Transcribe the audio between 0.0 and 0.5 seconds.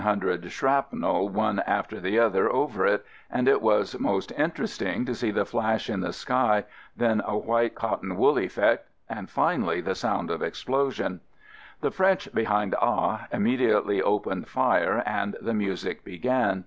FIELD SERVICE 21